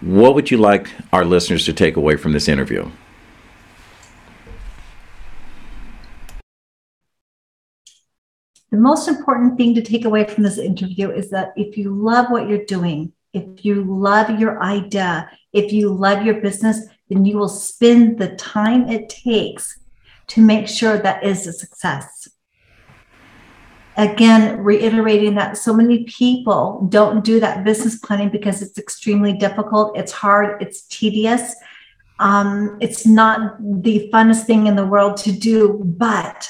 What 0.00 0.34
would 0.34 0.50
you 0.50 0.56
like 0.56 0.88
our 1.12 1.24
listeners 1.24 1.64
to 1.66 1.72
take 1.72 1.96
away 1.96 2.16
from 2.16 2.32
this 2.32 2.48
interview? 2.48 2.90
The 8.70 8.76
most 8.76 9.08
important 9.08 9.56
thing 9.56 9.74
to 9.74 9.82
take 9.82 10.04
away 10.04 10.24
from 10.24 10.44
this 10.44 10.58
interview 10.58 11.10
is 11.10 11.30
that 11.30 11.52
if 11.56 11.76
you 11.76 11.92
love 11.92 12.30
what 12.30 12.48
you're 12.48 12.64
doing, 12.64 13.12
if 13.32 13.64
you 13.64 13.82
love 13.82 14.38
your 14.38 14.62
idea, 14.62 15.28
if 15.52 15.72
you 15.72 15.92
love 15.92 16.24
your 16.24 16.40
business, 16.40 16.86
then 17.08 17.24
you 17.24 17.36
will 17.36 17.48
spend 17.48 18.18
the 18.18 18.36
time 18.36 18.88
it 18.88 19.08
takes 19.08 19.80
to 20.30 20.40
make 20.40 20.68
sure 20.68 20.96
that 20.96 21.24
is 21.24 21.46
a 21.46 21.52
success. 21.52 22.28
Again, 23.96 24.60
reiterating 24.60 25.34
that 25.34 25.58
so 25.58 25.74
many 25.74 26.04
people 26.04 26.86
don't 26.88 27.24
do 27.24 27.40
that 27.40 27.64
business 27.64 27.98
planning 27.98 28.30
because 28.30 28.62
it's 28.62 28.78
extremely 28.78 29.32
difficult, 29.32 29.98
it's 29.98 30.12
hard, 30.12 30.62
it's 30.62 30.82
tedious. 30.82 31.54
Um, 32.20 32.78
it's 32.80 33.04
not 33.06 33.56
the 33.60 34.08
funnest 34.12 34.44
thing 34.44 34.68
in 34.68 34.76
the 34.76 34.86
world 34.86 35.16
to 35.18 35.32
do, 35.32 35.82
but 35.84 36.48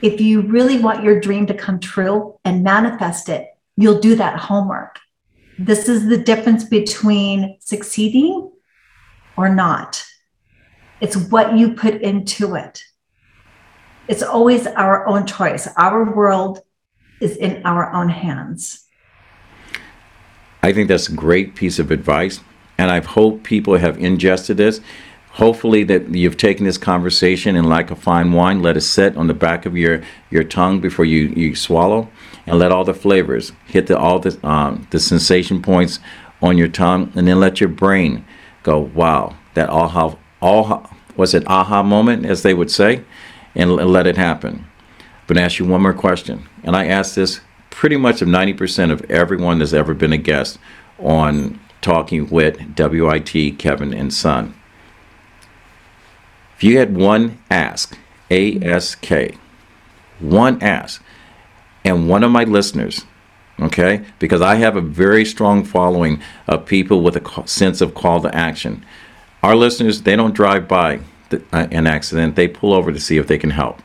if 0.00 0.20
you 0.20 0.40
really 0.40 0.78
want 0.78 1.04
your 1.04 1.20
dream 1.20 1.46
to 1.46 1.54
come 1.54 1.80
true 1.80 2.38
and 2.44 2.64
manifest 2.64 3.28
it, 3.28 3.46
you'll 3.76 4.00
do 4.00 4.14
that 4.16 4.38
homework. 4.38 4.98
This 5.58 5.88
is 5.88 6.08
the 6.08 6.16
difference 6.16 6.64
between 6.64 7.58
succeeding 7.60 8.50
or 9.36 9.48
not. 9.48 10.02
It's 11.00 11.16
what 11.16 11.58
you 11.58 11.74
put 11.74 12.00
into 12.00 12.54
it. 12.54 12.82
It's 14.08 14.22
always 14.22 14.66
our 14.66 15.06
own 15.06 15.26
choice. 15.26 15.68
Our 15.76 16.14
world 16.14 16.60
is 17.20 17.36
in 17.36 17.62
our 17.64 17.92
own 17.92 18.08
hands. 18.08 18.86
I 20.62 20.72
think 20.72 20.88
that's 20.88 21.08
a 21.08 21.14
great 21.14 21.54
piece 21.54 21.78
of 21.78 21.90
advice. 21.90 22.40
And 22.78 22.90
I 22.90 23.00
hope 23.00 23.42
people 23.42 23.76
have 23.76 23.98
ingested 23.98 24.56
this. 24.56 24.80
Hopefully 25.32 25.84
that 25.84 26.14
you've 26.14 26.36
taken 26.36 26.66
this 26.66 26.78
conversation 26.78 27.56
and 27.56 27.68
like 27.68 27.90
a 27.90 27.96
fine 27.96 28.32
wine, 28.32 28.60
let 28.60 28.76
it 28.76 28.82
sit 28.82 29.16
on 29.16 29.28
the 29.28 29.34
back 29.34 29.64
of 29.64 29.76
your, 29.76 30.02
your 30.30 30.44
tongue 30.44 30.80
before 30.80 31.04
you, 31.04 31.28
you 31.28 31.54
swallow 31.54 32.08
and 32.46 32.58
let 32.58 32.72
all 32.72 32.84
the 32.84 32.94
flavors 32.94 33.52
hit 33.66 33.86
the 33.86 33.96
all 33.96 34.18
the 34.18 34.38
um, 34.46 34.86
the 34.90 34.98
sensation 34.98 35.62
points 35.62 36.00
on 36.40 36.58
your 36.58 36.68
tongue 36.68 37.12
and 37.14 37.26
then 37.26 37.38
let 37.40 37.60
your 37.60 37.68
brain 37.68 38.24
go, 38.62 38.78
wow, 38.78 39.36
that 39.54 39.70
aha 39.70 40.16
all 40.40 40.90
was 41.16 41.34
it 41.34 41.46
aha 41.46 41.82
moment 41.82 42.26
as 42.26 42.42
they 42.42 42.54
would 42.54 42.70
say, 42.70 43.04
and 43.54 43.74
let 43.76 44.06
it 44.06 44.16
happen. 44.16 44.66
But 45.26 45.38
I 45.38 45.42
ask 45.42 45.58
you 45.58 45.66
one 45.66 45.82
more 45.82 45.92
question, 45.92 46.48
and 46.64 46.76
I 46.76 46.86
ask 46.86 47.14
this 47.14 47.40
pretty 47.70 47.96
much 47.96 48.22
of 48.22 48.28
90% 48.28 48.90
of 48.90 49.10
everyone 49.10 49.58
that's 49.58 49.72
ever 49.72 49.94
been 49.94 50.12
a 50.12 50.18
guest 50.18 50.58
on 50.98 51.58
Talking 51.80 52.28
with 52.30 52.78
WIT 52.78 53.58
Kevin 53.58 53.92
and 53.92 54.14
Son. 54.14 54.54
If 56.54 56.62
you 56.62 56.78
had 56.78 56.96
one 56.96 57.38
ask, 57.50 57.98
ASK, 58.30 59.34
one 60.20 60.62
ask, 60.62 61.02
and 61.84 62.08
one 62.08 62.22
of 62.22 62.30
my 62.30 62.44
listeners, 62.44 63.04
okay, 63.58 64.04
because 64.20 64.40
I 64.40 64.54
have 64.56 64.76
a 64.76 64.80
very 64.80 65.24
strong 65.24 65.64
following 65.64 66.22
of 66.46 66.66
people 66.66 67.02
with 67.02 67.16
a 67.16 67.48
sense 67.48 67.80
of 67.80 67.96
call 67.96 68.20
to 68.20 68.32
action. 68.32 68.86
Our 69.42 69.56
listeners, 69.56 70.02
they 70.02 70.14
don't 70.14 70.36
drive 70.36 70.68
by 70.68 71.00
uh, 71.34 71.68
an 71.70 71.86
accident, 71.86 72.36
they 72.36 72.48
pull 72.48 72.72
over 72.72 72.92
to 72.92 73.00
see 73.00 73.18
if 73.18 73.26
they 73.26 73.38
can 73.38 73.50
help. 73.50 73.80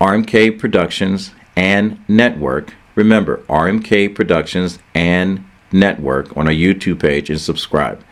RMK 0.00 0.58
Productions 0.58 1.32
and 1.56 2.02
Network. 2.06 2.74
Remember, 2.94 3.38
RMK 3.48 4.14
Productions 4.14 4.78
and 4.94 5.44
Network 5.72 6.36
on 6.36 6.46
our 6.46 6.52
YouTube 6.52 7.00
page 7.00 7.30
and 7.30 7.40
subscribe. 7.40 8.04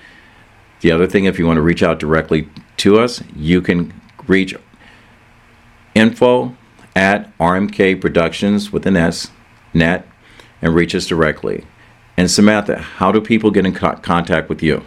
The 0.80 0.92
other 0.92 1.06
thing, 1.06 1.24
if 1.24 1.38
you 1.38 1.46
want 1.46 1.56
to 1.56 1.62
reach 1.62 1.82
out 1.82 1.98
directly 1.98 2.48
to 2.78 2.98
us, 2.98 3.22
you 3.34 3.60
can 3.60 3.92
reach 4.26 4.54
info 5.94 6.56
at 6.94 7.36
RMK 7.38 8.00
Productions 8.00 8.72
with 8.72 8.86
an 8.86 8.96
S, 8.96 9.30
net, 9.74 10.06
and 10.62 10.74
reach 10.74 10.94
us 10.94 11.06
directly. 11.06 11.64
And 12.16 12.30
Samantha, 12.30 12.78
how 12.78 13.12
do 13.12 13.20
people 13.20 13.50
get 13.50 13.66
in 13.66 13.74
co- 13.74 13.96
contact 13.96 14.48
with 14.48 14.62
you? 14.62 14.84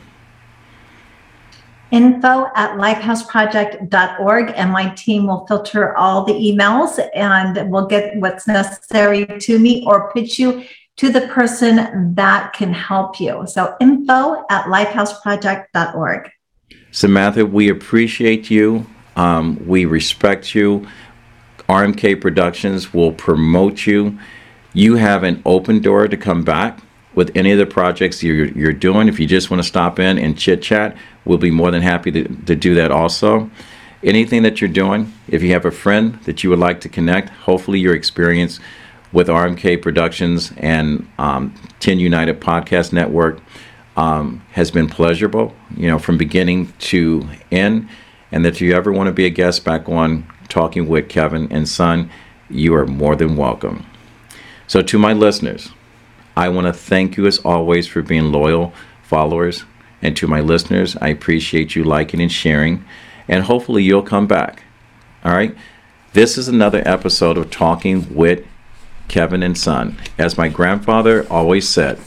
info 1.92 2.48
at 2.56 2.78
lifehouseproject.org 2.78 4.54
and 4.56 4.72
my 4.72 4.90
team 4.92 5.28
will 5.28 5.46
filter 5.46 5.96
all 5.98 6.24
the 6.24 6.34
emails 6.34 7.00
and 7.14 7.70
we'll 7.70 7.86
get 7.86 8.16
what's 8.16 8.48
necessary 8.48 9.26
to 9.26 9.60
me 9.60 9.84
or 9.86 10.12
pitch 10.14 10.40
you 10.40 10.64
to 10.98 11.12
the 11.12 11.22
person 11.28 12.14
that 12.16 12.54
can 12.54 12.74
help 12.74 13.20
you. 13.20 13.46
So 13.48 13.76
info 13.80 14.44
at 14.50 14.66
lifehouseproject.org. 14.66 16.30
Samantha, 16.92 17.46
we 17.46 17.70
appreciate 17.70 18.50
you. 18.50 18.86
Um, 19.16 19.66
we 19.68 19.86
respect 19.86 20.54
you. 20.54 20.88
RMK 21.70 22.20
Productions 22.20 22.94
will 22.94 23.14
promote 23.14 23.86
you. 23.86 24.20
You 24.74 24.96
have 24.96 25.24
an 25.24 25.42
open 25.46 25.80
door 25.80 26.08
to 26.08 26.18
come 26.18 26.44
back 26.44 26.80
with 27.14 27.32
any 27.36 27.52
of 27.52 27.58
the 27.58 27.66
projects 27.66 28.24
you're, 28.24 28.48
you're 28.48 28.74
doing. 28.74 29.08
If 29.08 29.20
you 29.20 29.28
just 29.28 29.50
want 29.50 29.62
to 29.62 29.68
stop 29.68 30.00
in 30.00 30.18
and 30.18 30.38
chit 30.38 30.62
chat, 30.62 30.96
we'll 31.26 31.38
be 31.38 31.52
more 31.52 31.72
than 31.72 31.82
happy 31.82 32.12
to, 32.12 32.24
to 32.24 32.56
do 32.56 32.76
that 32.76 32.92
also. 32.92 33.50
Anything 34.04 34.44
that 34.44 34.62
you're 34.62 34.70
doing, 34.70 35.14
if 35.28 35.44
you 35.44 35.52
have 35.54 35.66
a 35.66 35.72
friend 35.72 36.16
that 36.24 36.44
you 36.44 36.50
would 36.50 36.60
like 36.60 36.82
to 36.82 36.90
connect, 36.90 37.30
hopefully 37.30 37.80
your 37.80 37.94
experience 37.94 38.60
with 39.12 39.28
RMK 39.28 39.82
Productions 39.82 40.52
and 40.58 41.08
um, 41.18 41.54
10 41.80 42.00
United 42.00 42.40
Podcast 42.40 42.94
Network 42.94 43.40
um, 43.98 44.44
has 44.52 44.72
been 44.72 44.88
pleasurable, 44.88 45.54
you 45.76 45.88
know, 45.88 46.00
from 46.00 46.18
beginning 46.18 46.72
to 46.80 47.28
end. 47.52 47.90
And 48.32 48.46
that 48.46 48.56
if 48.56 48.62
you 48.62 48.74
ever 48.74 48.92
want 48.92 49.08
to 49.08 49.14
be 49.14 49.26
a 49.26 49.30
guest 49.30 49.66
back 49.66 49.90
on 49.90 50.26
Talking 50.48 50.88
with 50.88 51.10
Kevin 51.10 51.52
and 51.52 51.68
Son, 51.68 52.10
you 52.50 52.74
are 52.76 52.86
more 52.86 53.16
than 53.16 53.38
welcome. 53.38 53.86
So, 54.68 54.82
to 54.82 54.98
my 54.98 55.14
listeners, 55.14 55.70
I 56.36 56.50
want 56.50 56.68
to 56.68 56.74
thank 56.74 57.18
you 57.18 57.26
as 57.26 57.40
always 57.40 57.88
for 57.88 58.02
being 58.02 58.32
loyal 58.32 58.74
followers. 59.04 59.66
And 60.02 60.16
to 60.18 60.28
my 60.28 60.40
listeners, 60.42 60.96
I 61.00 61.10
appreciate 61.10 61.76
you 61.76 61.84
liking 61.84 62.22
and 62.22 62.32
sharing. 62.32 62.84
and 63.28 63.44
hopefully 63.44 63.84
you'll 63.84 64.02
come 64.02 64.28
back. 64.28 64.64
All 65.24 65.32
right. 65.32 65.56
This 66.14 66.38
is 66.38 66.48
another 66.48 66.82
episode 66.86 67.38
of 67.38 67.50
Talking 67.52 68.14
with 68.14 68.46
Kevin 69.12 69.44
and 69.44 69.58
Son. 69.58 69.98
As 70.18 70.38
my 70.38 70.48
grandfather 70.48 71.28
always 71.30 71.68
said, 71.68 71.98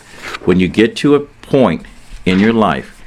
when 0.46 0.58
you 0.58 0.68
get 0.68 0.96
to 0.96 1.14
a 1.14 1.20
point 1.20 1.84
in 2.24 2.40
your 2.40 2.54
life 2.54 3.02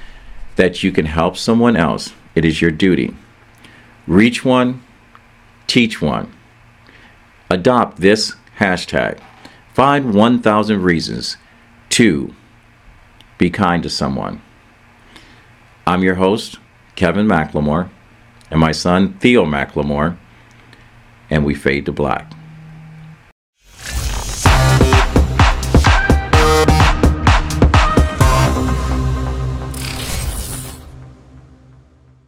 that 0.56 0.84
you 0.84 0.92
can 0.92 1.08
help 1.08 1.36
someone 1.36 1.76
else, 1.76 2.14
it 2.36 2.46
is 2.46 2.62
your 2.62 2.70
duty. 2.70 3.16
Reach 4.06 4.46
one, 4.46 4.84
teach 5.66 6.00
one. 6.00 6.32
Adopt 7.50 8.00
this 8.00 8.36
hashtag. 8.60 9.20
Find 9.74 10.14
1,000 10.14 10.84
reasons 10.84 11.38
to 11.90 12.36
be 13.40 13.50
kind 13.50 13.82
to 13.82 13.90
someone. 13.90 14.44
I'm 15.88 16.04
your 16.04 16.16
host, 16.16 16.60
Kevin 16.96 17.26
McLemore, 17.26 17.90
and 18.52 18.60
my 18.60 18.74
son, 18.74 19.14
Theo 19.14 19.44
McLemore, 19.44 20.18
and 21.32 21.44
we 21.44 21.56
fade 21.56 21.88
to 21.88 21.92
black. 21.92 22.37